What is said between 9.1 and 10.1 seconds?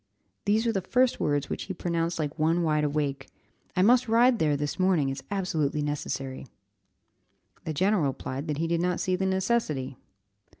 the necessity.